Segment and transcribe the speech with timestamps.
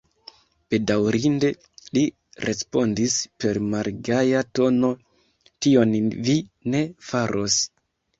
[0.73, 1.49] Bedaŭrinde,
[1.97, 2.05] li
[2.49, 4.89] respondis per malgaja tono,
[5.67, 5.93] tion
[6.29, 6.37] vi
[6.75, 7.59] ne faros.